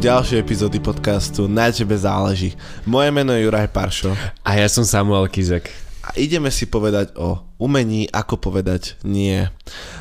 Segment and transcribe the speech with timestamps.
[0.00, 2.56] ďalšej epizódy podcastu Na tebe záleží.
[2.88, 4.16] Moje meno je Juraj Paršo.
[4.40, 5.68] A ja som Samuel Kizek.
[6.00, 9.44] A ideme si povedať o umení, ako povedať nie.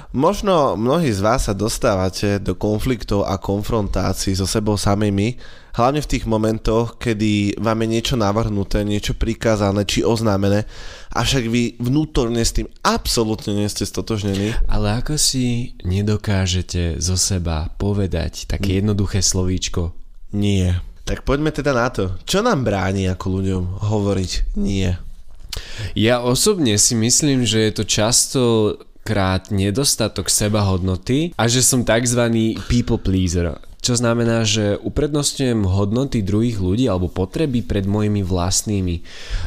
[0.09, 5.37] Možno mnohí z vás sa dostávate do konfliktov a konfrontácií so sebou samými,
[5.77, 10.65] hlavne v tých momentoch, kedy vám je niečo navrhnuté, niečo prikázané či oznámené,
[11.13, 14.57] avšak vy vnútorne s tým absolútne nie ste stotožnení.
[14.65, 19.93] Ale ako si nedokážete zo seba povedať také jednoduché slovíčko?
[20.33, 20.81] Nie.
[21.05, 22.17] Tak poďme teda na to.
[22.25, 24.89] Čo nám bráni ako ľuďom hovoriť nie?
[25.93, 28.41] Ja osobne si myslím, že je to často
[29.09, 32.21] krát nedostatok sebahodnoty a že som tzv.
[32.69, 33.57] people pleaser.
[33.79, 39.01] Čo znamená, že uprednostňujem hodnoty druhých ľudí alebo potreby pred mojimi vlastnými.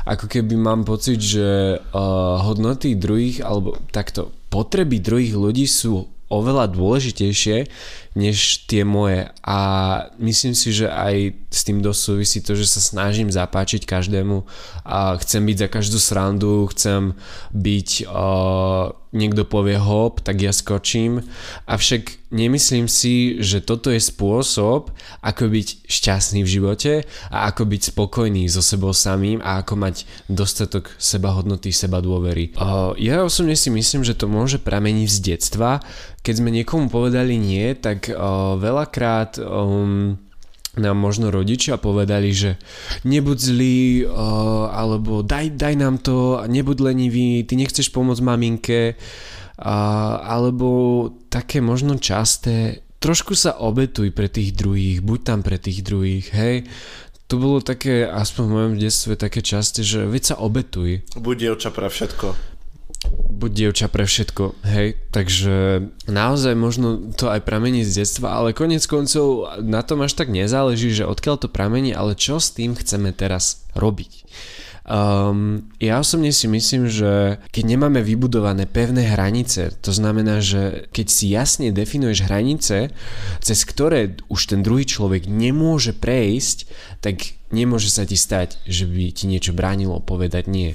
[0.08, 6.72] Ako keby mám pocit, že uh, hodnoty druhých alebo takto potreby druhých ľudí sú oveľa
[6.72, 7.68] dôležitejšie
[8.16, 9.60] než tie moje a
[10.16, 14.48] myslím si, že aj s tým dosť súvisí to, že sa snažím zapáčiť každému
[14.88, 17.12] a chcem byť za každú srandu, chcem
[17.52, 21.20] byť uh, niekto povie hop, tak ja skočím.
[21.68, 24.88] Avšak nemyslím si, že toto je spôsob,
[25.20, 26.92] ako byť šťastný v živote
[27.28, 32.56] a ako byť spokojný so sebou samým a ako mať dostatok seba hodnoty, seba dôvery.
[32.96, 35.84] Ja osobne si myslím, že to môže prameniť z detstva.
[36.24, 38.08] Keď sme niekomu povedali nie, tak
[38.56, 40.16] veľakrát um,
[40.80, 42.56] nám možno rodičia povedali, že
[43.04, 49.66] nebuď zlý, uh, alebo daj, daj nám to, nebuď lenivý, ty nechceš pomôcť maminke, uh,
[50.24, 50.68] alebo
[51.28, 56.56] také možno časté, trošku sa obetuj pre tých druhých, buď tam pre tých druhých, hej.
[57.28, 61.04] To bolo také, aspoň v mojom detstve, také časté, že veď sa obetuj.
[61.16, 62.52] Buď dievča pre všetko
[63.42, 68.86] buď dievča pre všetko, hej, takže naozaj možno to aj pramení z detstva, ale konec
[68.86, 73.10] koncov na tom až tak nezáleží, že odkiaľ to pramení, ale čo s tým chceme
[73.10, 74.22] teraz robiť.
[74.82, 81.06] Um, ja osobne si myslím, že keď nemáme vybudované pevné hranice, to znamená, že keď
[81.06, 82.90] si jasne definuješ hranice,
[83.38, 86.66] cez ktoré už ten druhý človek nemôže prejsť,
[86.98, 90.74] tak nemôže sa ti stať, že by ti niečo bránilo povedať nie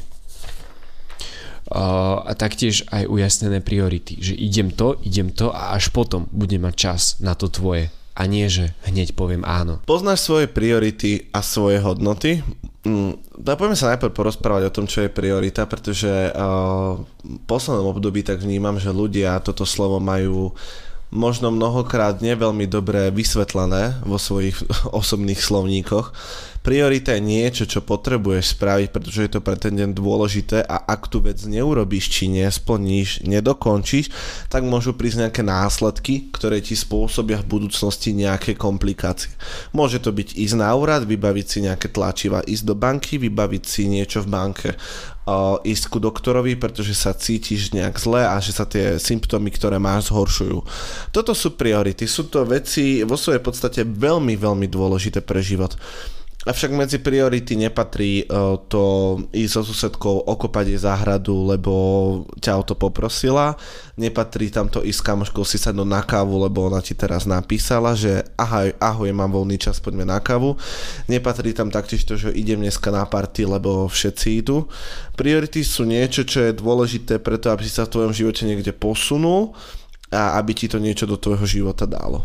[1.72, 6.76] a taktiež aj ujasnené priority, že idem to, idem to a až potom budem mať
[6.76, 9.78] čas na to tvoje a nie, že hneď poviem áno.
[9.86, 12.42] Poznáš svoje priority a svoje hodnoty?
[12.82, 18.26] Mm, poďme sa najprv porozprávať o tom, čo je priorita, pretože uh, v poslednom období
[18.26, 20.58] tak vnímam, že ľudia toto slovo majú
[21.14, 24.58] možno mnohokrát neveľmi dobre vysvetlené vo svojich
[25.00, 26.10] osobných slovníkoch.
[26.68, 31.08] Priorita je niečo, čo potrebuješ spraviť, pretože je to pre ten deň dôležité a ak
[31.08, 34.12] tú vec neurobíš, či nesplníš, nedokončíš,
[34.52, 39.32] tak môžu prísť nejaké následky, ktoré ti spôsobia v budúcnosti nejaké komplikácie.
[39.72, 43.88] Môže to byť ísť na úrad, vybaviť si nejaké tlačiva, ísť do banky, vybaviť si
[43.88, 44.70] niečo v banke,
[45.64, 50.12] ísť ku doktorovi, pretože sa cítiš nejak zle a že sa tie symptómy, ktoré máš,
[50.12, 50.68] zhoršujú.
[51.16, 55.72] Toto sú priority, sú to veci vo svojej podstate veľmi, veľmi dôležité pre život.
[56.48, 61.74] Avšak medzi priority nepatrí uh, to ísť so susedkou okopať jej záhradu, lebo
[62.40, 63.60] ťa o to poprosila.
[64.00, 68.00] Nepatrí tam to ísť s kamoškou si sadnúť na kávu, lebo ona ti teraz napísala,
[68.00, 70.56] že ahoj, ahoj, mám voľný čas, poďme na kávu.
[71.12, 74.72] Nepatrí tam taktiež to, že idem dneska na party, lebo všetci idú.
[75.20, 79.52] Priority sú niečo, čo je dôležité preto, aby si sa v tvojom živote niekde posunul
[80.16, 82.24] a aby ti to niečo do tvojho života dalo.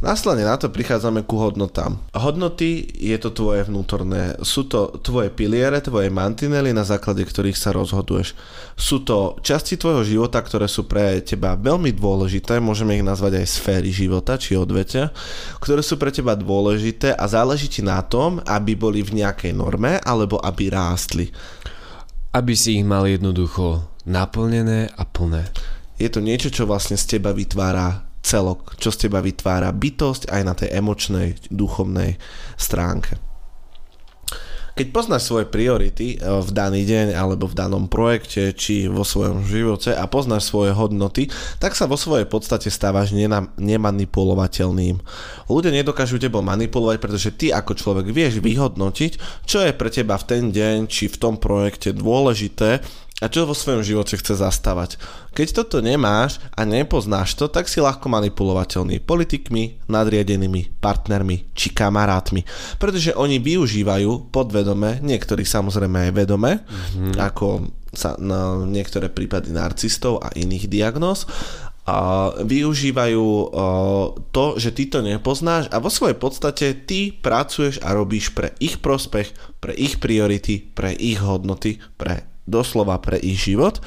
[0.00, 2.00] Následne na to prichádzame ku hodnotám.
[2.16, 7.76] Hodnoty je to tvoje vnútorné, sú to tvoje piliere, tvoje mantinely, na základe ktorých sa
[7.76, 8.32] rozhoduješ.
[8.80, 13.46] Sú to časti tvojho života, ktoré sú pre teba veľmi dôležité, môžeme ich nazvať aj
[13.52, 15.12] sféry života či odvetia,
[15.60, 20.00] ktoré sú pre teba dôležité a záleží ti na tom, aby boli v nejakej norme
[20.00, 21.28] alebo aby rástli.
[22.32, 25.52] Aby si ich mal jednoducho naplnené a plné.
[26.00, 30.42] Je to niečo, čo vlastne z teba vytvára celok, čo z teba vytvára bytosť aj
[30.44, 32.20] na tej emočnej, duchovnej
[32.60, 33.18] stránke.
[34.80, 39.44] Keď poznáš svoje priority eh, v daný deň alebo v danom projekte či vo svojom
[39.44, 41.28] živote a poznáš svoje hodnoty,
[41.60, 43.12] tak sa vo svojej podstate stávaš
[43.60, 44.96] nemanipulovateľným.
[45.52, 50.24] Ľudia nedokážu tebo manipulovať, pretože ty ako človek vieš vyhodnotiť, čo je pre teba v
[50.24, 52.80] ten deň či v tom projekte dôležité
[53.20, 54.96] a čo vo svojom živote chce zastávať.
[55.36, 62.42] Keď toto nemáš a nepoznáš to, tak si ľahko manipulovateľný politikmi, nadriadenými partnermi či kamarátmi.
[62.80, 67.20] Pretože oni využívajú podvedome, niektorí samozrejme aj vedome, mm-hmm.
[67.20, 71.28] ako sa na niektoré prípady narcistov a iných diagnóz
[72.38, 73.26] využívajú
[74.30, 78.78] to, že ty to nepoznáš a vo svojej podstate ty pracuješ a robíš pre ich
[78.78, 83.78] prospech, pre ich priority, pre ich hodnoty, pre doslova pre ich život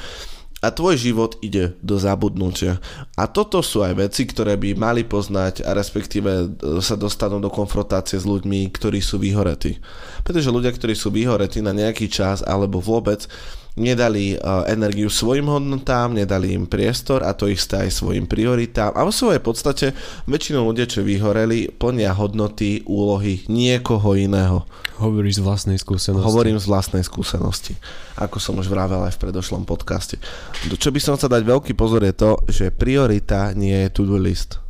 [0.63, 2.79] a tvoj život ide do zabudnutia.
[3.19, 6.45] A toto sú aj veci, ktoré by mali poznať a respektíve e,
[6.79, 9.83] sa dostanú do konfrontácie s ľuďmi, ktorí sú vyhoretí.
[10.23, 13.27] Pretože ľudia, ktorí sú vyhoretí na nejaký čas alebo vôbec,
[13.73, 18.93] nedali uh, energiu svojim hodnotám, nedali im priestor a to isté aj svojim prioritám.
[18.93, 19.97] A vo svojej podstate
[20.29, 24.69] väčšinou ľudia, čo vyhoreli, plnia hodnoty, úlohy niekoho iného.
[25.01, 26.25] Hovoríš z vlastnej skúsenosti.
[26.25, 27.73] Hovorím z vlastnej skúsenosti,
[28.13, 30.21] ako som už vravel aj v predošlom podcaste.
[30.53, 34.61] Čo by som chcel dať veľký pozor je to, že priorita nie je to-do list.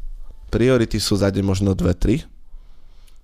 [0.50, 2.22] Priority sú za deň možno dve, tri.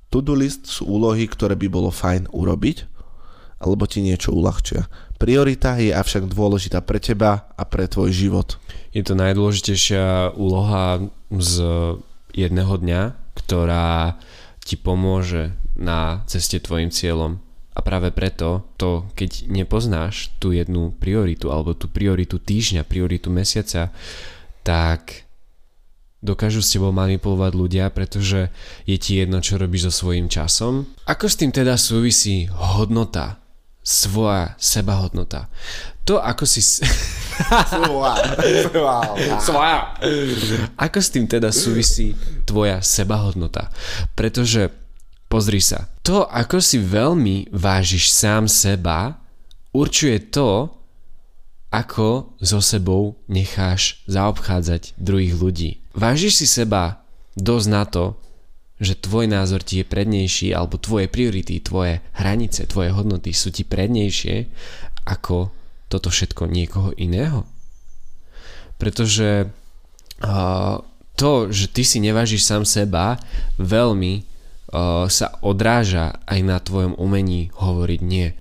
[0.10, 2.90] To-do list sú úlohy, ktoré by bolo fajn urobiť,
[3.62, 4.88] alebo ti niečo uľahčia
[5.20, 8.56] Priorita je avšak dôležitá pre teba a pre tvoj život.
[8.96, 11.54] Je to najdôležitejšia úloha z
[12.32, 13.02] jedného dňa,
[13.36, 14.16] ktorá
[14.64, 17.44] ti pomôže na ceste tvojim cieľom.
[17.80, 23.96] A práve preto to, keď nepoznáš tú jednu prioritu alebo tú prioritu týždňa, prioritu mesiaca,
[24.68, 25.24] tak
[26.20, 28.52] dokážu s tebou manipulovať ľudia, pretože
[28.84, 30.92] je ti jedno, čo robíš so svojím časom.
[31.08, 33.40] Ako s tým teda súvisí hodnota
[33.90, 35.48] svoja sebahodnota.
[36.06, 36.62] To, ako si...
[39.40, 39.96] Svoja.
[40.76, 42.12] Ako s tým teda súvisí
[42.44, 43.72] tvoja sebahodnota?
[44.14, 44.70] Pretože,
[45.30, 49.22] pozri sa, to, ako si veľmi vážiš sám seba,
[49.72, 50.74] určuje to,
[51.70, 55.72] ako so sebou necháš zaobchádzať druhých ľudí.
[55.94, 57.06] Vážiš si seba
[57.38, 58.18] dosť na to,
[58.82, 63.68] že tvoj názor ti je prednejší alebo tvoje priority, tvoje hranice, tvoje hodnoty sú ti
[63.68, 64.50] prednejšie
[65.06, 65.52] ako
[65.92, 67.44] toto všetko niekoho iného.
[68.80, 69.52] Pretože
[70.24, 70.76] uh,
[71.20, 73.20] to, že ty si nevážiš sám seba,
[73.60, 74.24] veľmi
[75.10, 78.38] sa odráža aj na tvojom umení hovoriť nie.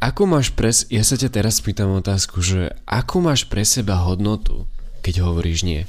[0.00, 0.88] Ako máš pres...
[0.88, 4.66] Ja sa ťa teraz pýtam otázku, že ako máš pre seba hodnotu,
[5.04, 5.82] keď hovoríš nie?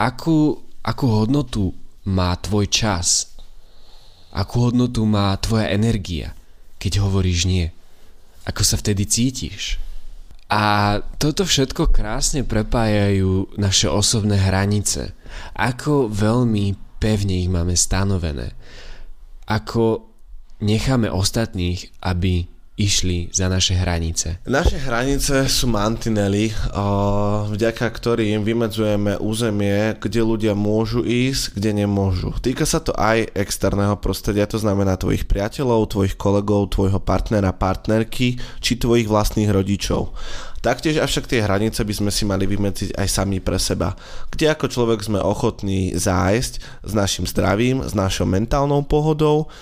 [0.00, 1.76] Akú, akú hodnotu
[2.08, 3.30] má tvoj čas?
[4.34, 6.34] Akú hodnotu má tvoja energia,
[6.82, 7.70] keď hovoríš nie?
[8.48, 9.78] Ako sa vtedy cítiš?
[10.50, 15.16] A toto všetko krásne prepájajú naše osobné hranice.
[15.56, 18.56] Ako veľmi pevne ich máme stanovené.
[19.44, 20.08] Ako
[20.64, 24.40] necháme ostatných, aby išli za naše hranice?
[24.48, 26.48] Naše hranice sú mantinely,
[27.52, 32.32] vďaka ktorým vymedzujeme územie, kde ľudia môžu ísť, kde nemôžu.
[32.40, 38.40] Týka sa to aj externého prostredia, to znamená tvojich priateľov, tvojich kolegov, tvojho partnera, partnerky,
[38.58, 40.16] či tvojich vlastných rodičov.
[40.64, 43.92] Taktiež avšak tie hranice by sme si mali vymedziť aj sami pre seba.
[44.32, 49.52] Kde ako človek sme ochotní zájsť s našim zdravím, s našou mentálnou pohodou,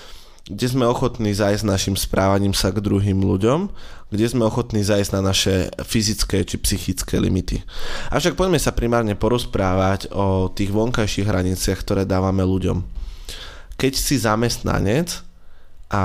[0.47, 3.67] kde sme ochotní zajsť našim správaním sa k druhým ľuďom,
[4.15, 7.59] kde sme ochotní zajsť na naše fyzické či psychické limity.
[8.07, 12.79] Avšak poďme sa primárne porozprávať o tých vonkajších hraniciach, ktoré dávame ľuďom.
[13.75, 15.32] Keď si zamestnanec
[15.91, 16.03] a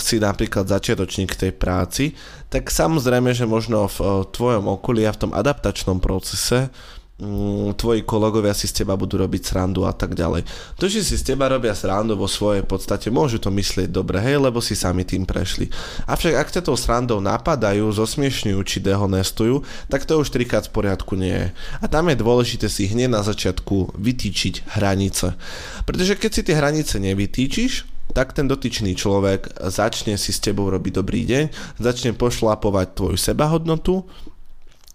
[0.00, 2.16] si napríklad začiatočník tej práci,
[2.50, 6.72] tak samozrejme, že možno v tvojom okolí a v tom adaptačnom procese
[7.14, 10.42] Mm, tvoji kolegovia si z teba budú robiť srandu a tak ďalej.
[10.82, 14.42] To, že si z teba robia srandu vo svojej podstate, môžu to myslieť dobre, hej,
[14.42, 15.70] lebo si sami tým prešli.
[16.10, 21.14] Avšak ak ťa tou srandou napadajú, zosmiešňujú či dehonestujú, tak to už trikrát v poriadku
[21.14, 21.48] nie je.
[21.78, 25.38] A tam je dôležité si hneď na začiatku vytýčiť hranice.
[25.86, 31.02] Pretože keď si tie hranice nevytýčiš, tak ten dotyčný človek začne si s tebou robiť
[31.02, 31.44] dobrý deň,
[31.82, 34.06] začne pošlapovať tvoju sebahodnotu,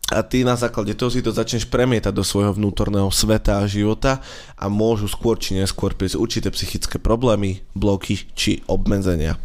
[0.10, 4.26] a ty na základe toho si to začneš premietať do svojho vnútorného sveta a života
[4.58, 9.38] a môžu skôr či neskôr prísť určité psychické problémy, bloky či obmedzenia.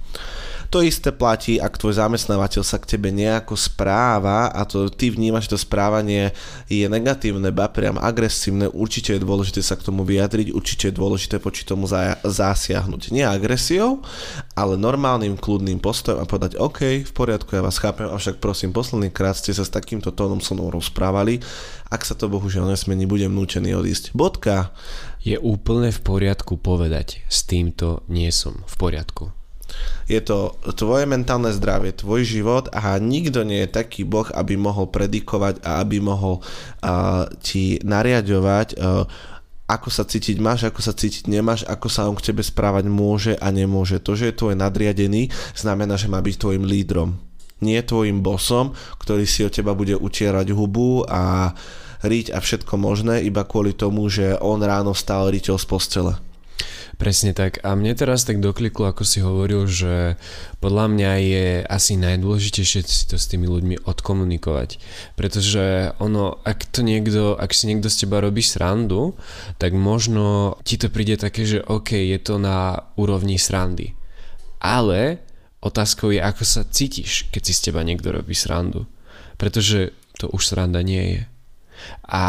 [0.75, 5.47] To isté platí, ak tvoj zamestnávateľ sa k tebe nejako správa a to ty vnímaš,
[5.47, 6.35] že to správanie
[6.67, 11.39] je negatívne, ba priam agresívne, určite je dôležité sa k tomu vyjadriť, určite je dôležité
[11.39, 11.87] poči tomu
[12.27, 13.15] zasiahnuť.
[13.15, 14.03] Nie agresiou,
[14.59, 19.15] ale normálnym, kľudným postojom a povedať OK, v poriadku, ja vás chápem, avšak prosím, posledný
[19.15, 21.39] krát ste sa s takýmto tónom so mnou rozprávali,
[21.87, 24.11] ak sa to bohužiaľ nesmení, budem nútený odísť.
[24.11, 24.75] Bodka.
[25.23, 29.44] Je úplne v poriadku povedať, s týmto nie som v poriadku.
[30.05, 34.93] Je to tvoje mentálne zdravie, tvoj život a nikto nie je taký boh, aby mohol
[34.93, 39.09] predikovať a aby mohol uh, ti nariadovať uh,
[39.65, 43.33] ako sa cítiť máš, ako sa cítiť nemáš, ako sa on k tebe správať môže
[43.41, 43.97] a nemôže.
[44.05, 47.17] To, že je tvoj nadriadený, znamená, že má byť tvojim lídrom.
[47.65, 51.57] Nie tvojim bosom, ktorý si o teba bude utierať hubu a
[52.05, 56.13] riť a všetko možné iba kvôli tomu, že on ráno vstal riteľ z postele.
[57.05, 57.61] Presne tak.
[57.61, 60.17] A mne teraz tak dokliklo, ako si hovoril, že
[60.65, 64.81] podľa mňa je asi najdôležitejšie si to s tými ľuďmi odkomunikovať.
[65.13, 69.21] Pretože ono, ak to niekto, ak si niekto z teba robí srandu,
[69.61, 73.93] tak možno ti to príde také, že OK, je to na úrovni srandy.
[74.65, 75.21] Ale
[75.61, 78.89] otázkou je, ako sa cítiš, keď si z teba niekto robí srandu.
[79.37, 81.23] Pretože to už sranda nie je.
[82.09, 82.25] A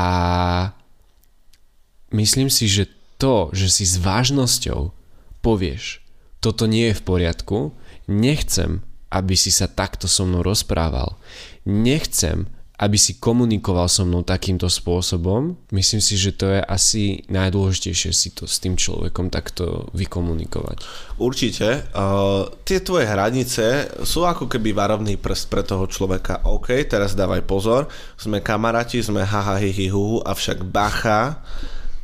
[2.11, 4.91] myslím si, že to, že si s vážnosťou
[5.39, 6.03] povieš,
[6.43, 7.57] toto nie je v poriadku,
[8.05, 11.17] nechcem, aby si sa takto so mnou rozprával,
[11.65, 12.45] nechcem,
[12.75, 15.55] aby si komunikoval so mnou takýmto spôsobom.
[15.71, 20.83] Myslím si, že to je asi najdôležitejšie si to s tým človekom takto vykomunikovať.
[21.15, 21.87] Určite.
[21.95, 26.43] Uh, tie tvoje hranice sú ako keby varovný prst pre toho človeka.
[26.43, 27.87] OK, teraz dávaj pozor,
[28.19, 31.39] sme kamaráti, sme haha hi, hi hu, avšak bacha,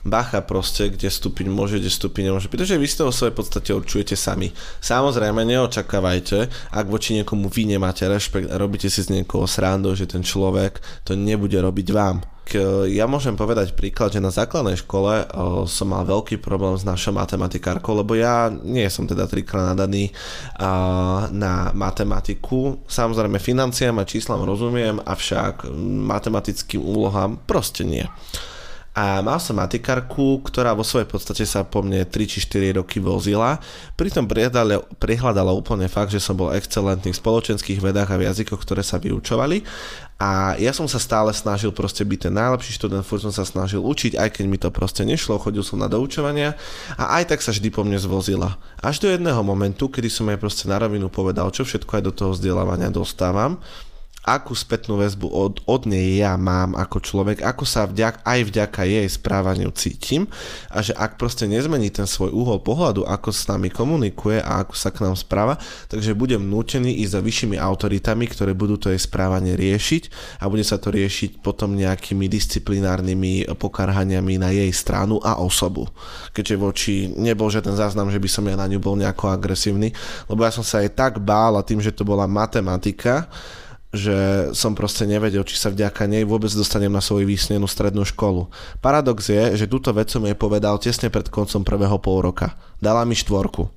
[0.01, 2.49] bacha proste, kde stúpiť môže, kde stúpiť nemôže.
[2.49, 4.49] Pretože vy z toho svoje podstate určujete sami.
[4.81, 10.09] Samozrejme, neočakávajte, ak voči niekomu vy nemáte rešpekt a robíte si z niekoho srandu, že
[10.09, 12.25] ten človek to nebude robiť vám.
[12.91, 15.23] Ja môžem povedať príklad, že na základnej škole
[15.71, 20.11] som mal veľký problém s našou matematikárkou, lebo ja nie som teda trikrát nadaný
[21.31, 22.83] na matematiku.
[22.91, 25.71] Samozrejme financiám a číslam rozumiem, avšak
[26.11, 28.03] matematickým úlohám proste nie.
[28.91, 32.99] A mal som matikarku, ktorá vo svojej podstate sa po mne 3 či 4 roky
[32.99, 33.55] vozila,
[33.95, 34.27] pritom
[34.99, 38.99] prihľadala úplne fakt, že som bol excelentný v spoločenských vedách a v jazykoch, ktoré sa
[38.99, 39.63] vyučovali
[40.21, 43.81] a ja som sa stále snažil proste byť ten najlepší študent, furt som sa snažil
[43.81, 46.53] učiť, aj keď mi to proste nešlo, chodil som na doučovania
[46.93, 48.59] a aj tak sa vždy po mne zvozila.
[48.83, 52.13] Až do jedného momentu, kedy som jej proste na rovinu povedal, čo všetko aj do
[52.13, 53.57] toho vzdelávania dostávam,
[54.21, 58.81] akú spätnú väzbu od, od nej ja mám ako človek, ako sa vďak, aj vďaka
[58.85, 60.29] jej správaniu cítim
[60.69, 64.77] a že ak proste nezmení ten svoj úhol pohľadu, ako s nami komunikuje a ako
[64.77, 65.57] sa k nám správa,
[65.89, 70.61] takže budem nútený ísť za vyššími autoritami, ktoré budú to jej správanie riešiť a bude
[70.61, 75.89] sa to riešiť potom nejakými disciplinárnymi pokarhaniami na jej stranu a osobu.
[76.29, 79.89] Keďže voči nebol žiaden záznam, že by som ja na ňu bol nejako agresívny,
[80.29, 83.25] lebo ja som sa aj tak bál a tým, že to bola matematika,
[83.91, 88.47] že som proste nevedel, či sa vďaka nej vôbec dostanem na svoju vysnenú strednú školu.
[88.79, 92.55] Paradox je, že túto vec som jej povedal tesne pred koncom prvého pol roka.
[92.79, 93.67] Dala mi štvorku.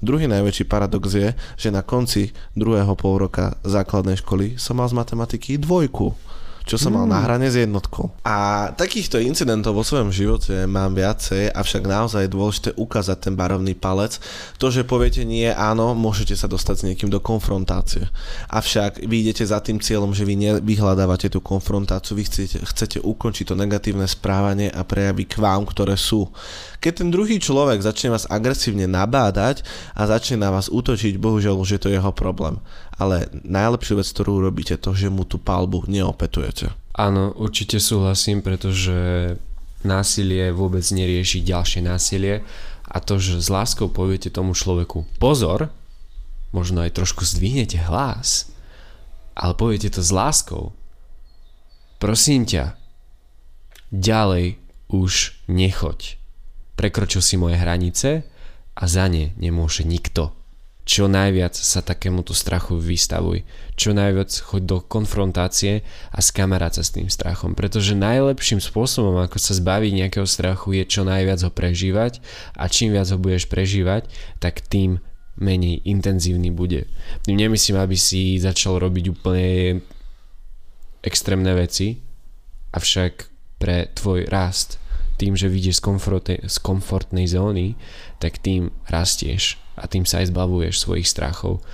[0.00, 4.96] Druhý najväčší paradox je, že na konci druhého pol roka základnej školy som mal z
[4.96, 6.12] matematiky dvojku
[6.66, 7.24] čo som mal na mm.
[7.30, 8.10] hrane s jednotkou.
[8.26, 13.78] A takýchto incidentov vo svojom živote mám viacej, avšak naozaj je dôležité ukázať ten barovný
[13.78, 14.18] palec.
[14.58, 18.10] To, že poviete nie, áno, môžete sa dostať s niekým do konfrontácie.
[18.50, 23.46] Avšak vy idete za tým cieľom, že vy nevyhľadávate tú konfrontáciu, vy chcete, chcete ukončiť
[23.46, 26.26] to negatívne správanie a prejavy k vám, ktoré sú.
[26.82, 29.62] Keď ten druhý človek začne vás agresívne nabádať
[29.94, 32.58] a začne na vás útočiť, bohužiaľ už je to jeho problém
[32.96, 36.55] ale najlepšiu vec, ktorú urobíte, to, že mu tú palbu neopetujete.
[36.96, 39.36] Áno, určite súhlasím, pretože
[39.84, 42.40] násilie vôbec nerieši ďalšie násilie
[42.88, 45.68] a to, že s láskou poviete tomu človeku pozor,
[46.56, 48.48] možno aj trošku zdvihnete hlas,
[49.36, 50.72] ale poviete to s láskou.
[52.00, 52.76] Prosím ťa,
[53.92, 54.56] ďalej
[54.88, 56.16] už nechoď.
[56.76, 58.24] Prekročil si moje hranice
[58.76, 60.35] a za ne nemôže nikto
[60.86, 63.42] čo najviac sa takémuto strachu vystavuj.
[63.74, 65.82] Čo najviac choď do konfrontácie
[66.14, 67.58] a skamarať sa s tým strachom.
[67.58, 72.22] Pretože najlepším spôsobom, ako sa zbaviť nejakého strachu, je čo najviac ho prežívať
[72.54, 74.06] a čím viac ho budeš prežívať,
[74.38, 75.02] tak tým
[75.36, 76.86] menej intenzívny bude.
[77.26, 79.82] Tým nemyslím, aby si začal robiť úplne
[81.02, 81.98] extrémne veci,
[82.72, 83.12] avšak
[83.58, 84.78] pre tvoj rast,
[85.16, 85.80] tým, že vyjdeš
[86.46, 87.74] z komfortnej zóny,
[88.20, 91.64] tak tým rastieš a tým sa aj zbavuješ svojich strachov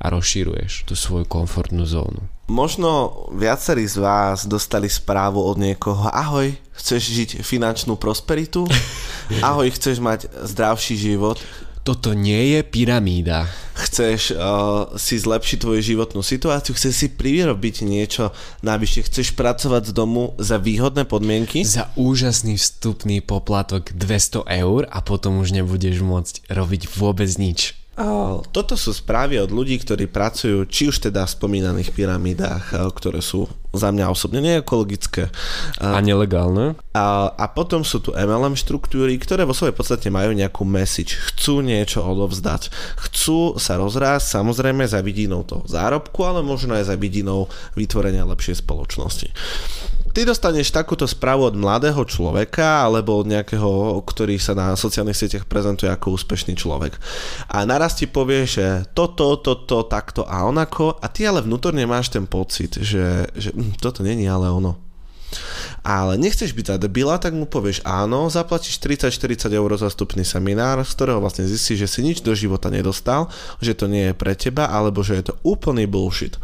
[0.00, 2.24] a rozširuješ tú svoju komfortnú zónu.
[2.50, 8.66] Možno viacerí z vás dostali správu od niekoho, ahoj, chceš žiť finančnú prosperitu?
[9.46, 11.38] Ahoj, chceš mať zdravší život?
[11.90, 13.50] Toto nie je pyramída.
[13.74, 18.30] Chceš uh, si zlepšiť tvoju životnú situáciu, chceš si privyrobiť niečo
[18.62, 21.66] navyše, chceš pracovať z domu za výhodné podmienky?
[21.66, 27.74] Za úžasný vstupný poplatok 200 eur a potom už nebudeš môcť robiť vôbec nič.
[28.50, 33.44] Toto sú správy od ľudí, ktorí pracujú či už teda v spomínaných pyramidách, ktoré sú
[33.76, 35.28] za mňa osobne neekologické.
[35.78, 36.80] A nelegálne.
[36.96, 41.18] A, a potom sú tu MLM štruktúry, ktoré vo svojej podstate majú nejakú message.
[41.34, 42.72] Chcú niečo odovzdať.
[42.98, 48.64] Chcú sa rozrásť samozrejme za vidinou toho zárobku, ale možno aj za vidinou vytvorenia lepšej
[48.64, 49.28] spoločnosti.
[50.12, 55.46] Ty dostaneš takúto správu od mladého človeka alebo od nejakého, ktorý sa na sociálnych sieťach
[55.46, 56.98] prezentuje ako úspešný človek.
[57.50, 62.10] A naraz ti povie, že toto, toto, takto a onako a ty ale vnútorne máš
[62.10, 64.90] ten pocit, že, že hm, toto není ale ono.
[65.80, 70.82] Ale nechceš byť za debila, tak mu povieš áno, zaplatíš 30-40 eur za vstupný seminár,
[70.82, 73.30] z ktorého vlastne zistíš, že si nič do života nedostal,
[73.62, 76.36] že to nie je pre teba, alebo že je to úplný bullshit.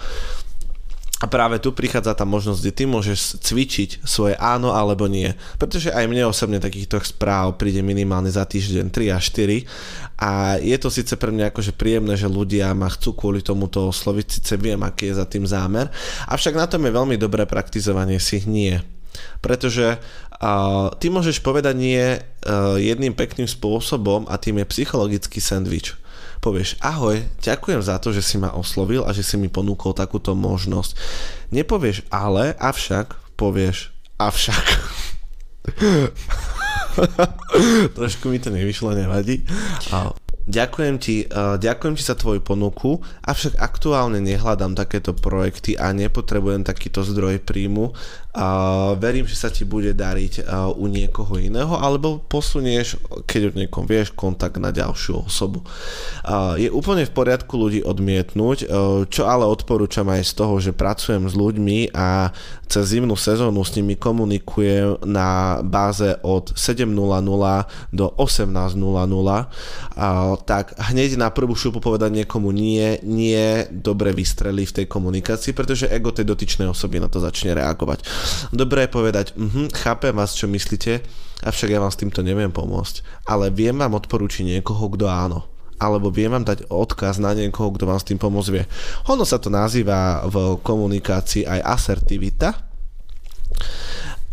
[1.17, 5.33] A práve tu prichádza tá možnosť, kde ty môžeš cvičiť svoje áno alebo nie.
[5.57, 9.65] Pretože aj mne osobne takýchto správ príde minimálne za týždeň 3 až 4
[10.21, 14.27] a je to síce pre mňa akože príjemné, že ľudia ma chcú kvôli tomuto osloviť,
[14.29, 15.89] síce viem, aký je za tým zámer,
[16.29, 18.77] avšak na tom je veľmi dobré praktizovanie si nie.
[19.41, 25.97] Pretože uh, ty môžeš povedať nie uh, jedným pekným spôsobom a tým je psychologický sandwich
[26.40, 30.37] povieš ahoj, ďakujem za to, že si ma oslovil a že si mi ponúkol takúto
[30.37, 30.97] možnosť.
[31.52, 34.66] Nepovieš ale, avšak, povieš avšak.
[37.97, 39.45] Trošku mi to nevyšlo, nevadí.
[40.47, 41.26] Ďakujem ti,
[41.59, 47.99] ďakujem ti za tvoju ponuku, avšak aktuálne nehľadám takéto projekty a nepotrebujem takýto zdroj príjmu.
[49.00, 50.45] Verím, že sa ti bude dariť
[50.76, 55.64] u niekoho iného, alebo posunieš, keď od niekom vieš, kontakt na ďalšiu osobu.
[56.61, 61.25] Je úplne v poriadku ľudí odmietnúť, uh, čo ale odporúčam aj z toho, že pracujem
[61.25, 62.35] s ľuďmi a
[62.66, 66.90] cez zimnú sezónu s nimi komunikujem na báze od 7.00
[67.95, 68.76] do 18.00.
[68.76, 75.55] Uh, tak hneď na prvú šupu povedať niekomu nie, nie dobre vystrelí v tej komunikácii,
[75.55, 78.02] pretože ego tej dotyčnej osoby na to začne reagovať.
[78.50, 81.02] Dobre je povedať, uh-huh, chápem vás, čo myslíte,
[81.45, 85.40] avšak ja vám s týmto neviem pomôcť, ale viem vám odporúčiť niekoho, kto áno
[85.76, 88.64] alebo viem vám dať odkaz na niekoho, kto vám s tým pomôcť vie.
[89.12, 92.56] Ono sa to nazýva v komunikácii aj asertivita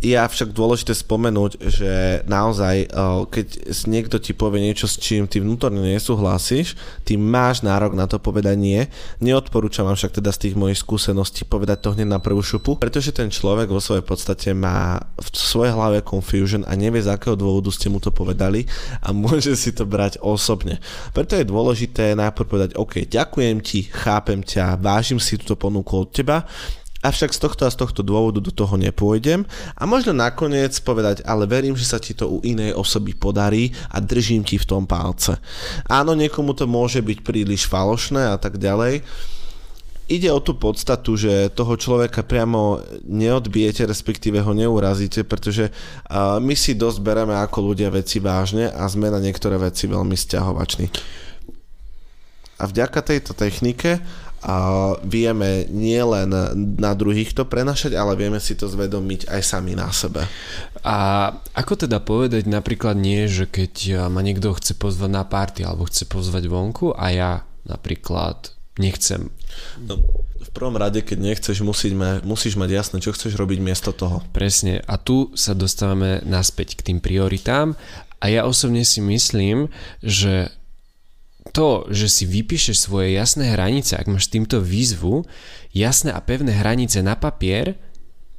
[0.04, 1.92] je však dôležité spomenúť, že
[2.28, 2.88] naozaj, eh,
[3.32, 3.46] keď
[3.88, 6.76] niekto ti povie niečo, s čím ty vnútorne nesúhlasíš,
[7.08, 8.84] ty máš nárok na to povedať nie.
[9.24, 13.16] Neodporúčam vám však teda z tých mojich skúseností povedať to hneď na prvú šupu, pretože
[13.16, 17.72] ten človek vo svojej podstate má v svojej hlave confusion a nevie z akého dôvodu
[17.72, 18.68] ste mu to povedali
[19.00, 20.84] a môže si to brať osobne.
[21.16, 26.12] Preto je dôležité najprv povedať, OK, ďakujem ti, chápem ťa, vážim si túto ponuku od
[26.12, 26.44] teba,
[27.04, 29.44] avšak z tohto a z tohto dôvodu do toho nepôjdem
[29.76, 34.00] a možno nakoniec povedať, ale verím, že sa ti to u inej osoby podarí a
[34.00, 35.36] držím ti v tom palce.
[35.84, 39.04] Áno, niekomu to môže byť príliš falošné a tak ďalej,
[40.04, 45.72] ide o tú podstatu, že toho človeka priamo neodbijete, respektíve ho neurazíte, pretože
[46.40, 50.92] my si dosť bereme ako ľudia veci vážne a sme na niektoré veci veľmi stiahovační.
[52.60, 53.98] A vďaka tejto technike
[54.44, 54.56] a
[55.00, 56.28] vieme nielen
[56.76, 60.28] na druhých to prenašať, ale vieme si to zvedomiť aj sami na sebe.
[60.84, 65.88] A ako teda povedať napríklad nie, že keď ma niekto chce pozvať na party alebo
[65.88, 67.32] chce pozvať vonku a ja
[67.64, 69.32] napríklad nechcem.
[69.80, 70.02] No,
[70.44, 74.20] v prvom rade, keď nechceš, musíš, ma, musíš mať jasné, čo chceš robiť miesto toho.
[74.36, 74.84] Presne.
[74.84, 77.78] A tu sa dostávame naspäť k tým prioritám
[78.20, 79.72] a ja osobne si myslím,
[80.04, 80.52] že
[81.54, 85.22] to, že si vypíšeš svoje jasné hranice, ak máš týmto výzvu,
[85.70, 87.78] jasné a pevné hranice na papier,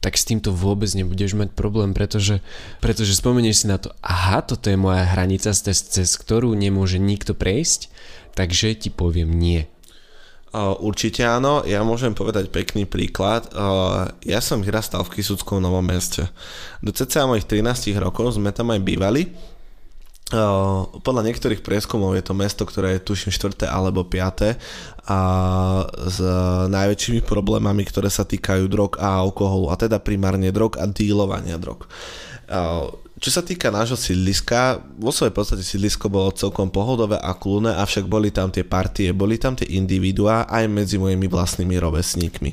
[0.03, 2.43] tak s týmto vôbec nebudeš mať problém, pretože,
[2.77, 7.33] pretože spomenieš si na to, aha, toto je moja hranica, cez, cez ktorú nemôže nikto
[7.33, 7.89] prejsť,
[8.37, 9.65] takže ti poviem nie.
[10.55, 13.49] Určite áno, ja môžem povedať pekný príklad.
[14.23, 16.31] Ja som vyrastal v Kisuckom Novom meste.
[16.79, 19.35] Do cca mojich 13 rokov sme tam aj bývali
[21.05, 24.57] podľa niektorých prieskumov je to mesto, ktoré je tuším štvrté alebo piaté
[25.05, 25.19] a
[25.85, 26.17] s
[26.65, 31.85] najväčšími problémami, ktoré sa týkajú drog a alkoholu, a teda primárne drog a dílovania drog.
[33.15, 38.09] Čo sa týka nášho sídliska, vo svojej podstate sídlisko bolo celkom pohodové a kľúne, avšak
[38.09, 42.51] boli tam tie partie, boli tam tie individuá aj medzi mojimi vlastnými rovesníkmi.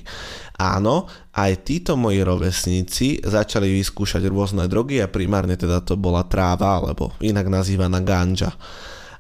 [0.62, 6.78] Áno, aj títo moji rovesníci začali vyskúšať rôzne drogy a primárne teda to bola tráva,
[6.78, 8.54] alebo inak nazývaná ganja.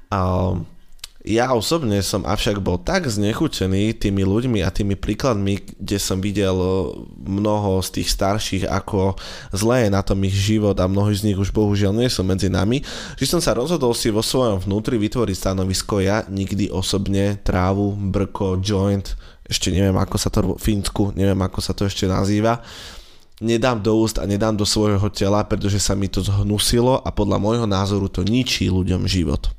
[0.06, 0.54] A
[1.22, 6.54] ja osobne som avšak bol tak znechutený tými ľuďmi a tými príkladmi, kde som videl
[7.14, 9.18] mnoho z tých starších, ako
[9.54, 12.50] zlé je na tom ich život a mnohí z nich už bohužiaľ nie sú medzi
[12.50, 12.82] nami,
[13.18, 18.58] že som sa rozhodol si vo svojom vnútri vytvoriť stanovisko ja nikdy osobne trávu, brko,
[18.58, 19.14] joint,
[19.52, 22.64] ešte neviem ako sa to v Fínsku, neviem ako sa to ešte nazýva,
[23.42, 27.36] nedám do úst a nedám do svojho tela, pretože sa mi to zhnusilo a podľa
[27.42, 29.52] môjho názoru to ničí ľuďom život.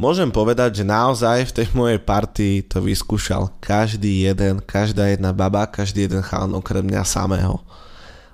[0.00, 5.68] môžem povedať, že naozaj v tej mojej partii to vyskúšal každý jeden, každá jedna baba,
[5.68, 7.60] každý jeden chalan okrem mňa samého.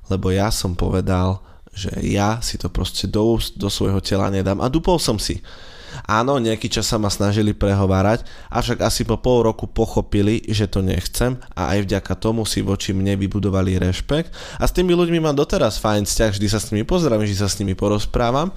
[0.06, 1.42] Lebo ja som povedal,
[1.74, 5.42] že ja si to proste do, do svojho tela nedám a dupol som si.
[6.04, 10.84] Áno, nejaký čas sa ma snažili prehovárať, avšak asi po pol roku pochopili, že to
[10.84, 15.38] nechcem a aj vďaka tomu si voči mne vybudovali rešpekt a s tými ľuďmi mám
[15.38, 18.52] doteraz fajn vzťah, vždy sa s nimi pozdravím, vždy sa s nimi porozprávam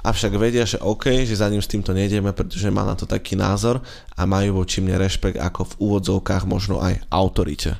[0.00, 3.36] avšak vedia, že OK, že za ním s týmto nejdeme, pretože má na to taký
[3.36, 3.84] názor
[4.16, 7.76] a majú voči mne rešpekt ako v úvodzovkách možno aj autorite.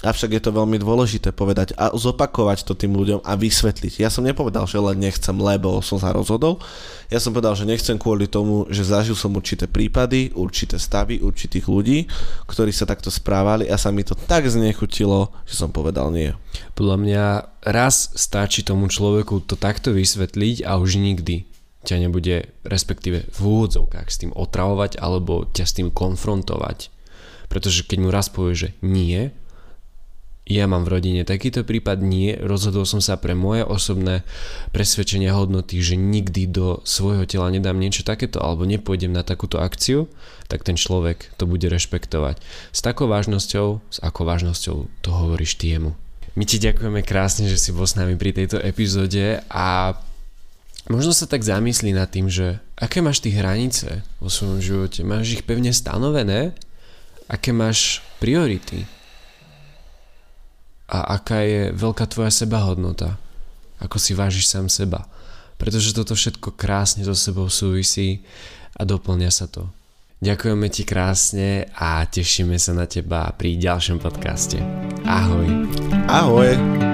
[0.00, 4.00] Avšak je to veľmi dôležité povedať a zopakovať to tým ľuďom a vysvetliť.
[4.00, 6.56] Ja som nepovedal, že len nechcem, lebo som sa rozhodol.
[7.12, 11.68] Ja som povedal, že nechcem kvôli tomu, že zažil som určité prípady, určité stavy, určitých
[11.68, 12.08] ľudí,
[12.48, 16.32] ktorí sa takto správali a sa mi to tak znechutilo, že som povedal nie.
[16.72, 17.24] Podľa mňa
[17.68, 21.44] raz stačí tomu človeku to takto vysvetliť a už nikdy
[21.84, 26.88] ťa nebude, respektíve v úvodzovkách s tým otravovať alebo ťa s tým konfrontovať.
[27.52, 29.32] Pretože keď mu raz povie, že nie,
[30.50, 34.26] ja mám v rodine takýto prípad, nie, rozhodol som sa pre moje osobné
[34.74, 40.10] presvedčenia hodnoty, že nikdy do svojho tela nedám niečo takéto alebo nepôjdem na takúto akciu,
[40.50, 42.42] tak ten človek to bude rešpektovať.
[42.74, 44.76] S takou vážnosťou, s akou vážnosťou
[45.06, 45.94] to hovoríš ty jemu.
[46.34, 49.98] My ti ďakujeme krásne, že si bol s nami pri tejto epizóde a
[50.90, 55.06] možno sa tak zamyslí nad tým, že aké máš ty hranice vo svojom živote?
[55.06, 56.58] Máš ich pevne stanovené?
[57.30, 58.86] Aké máš priority?
[60.90, 63.14] A aká je veľká tvoja sebahodnota.
[63.78, 65.06] Ako si vážiš sám seba.
[65.54, 68.26] Pretože toto všetko krásne so sebou súvisí
[68.74, 69.70] a doplňa sa to.
[70.20, 74.60] Ďakujeme ti krásne a tešíme sa na teba pri ďalšom podcaste.
[75.08, 75.48] Ahoj.
[76.10, 76.89] Ahoj.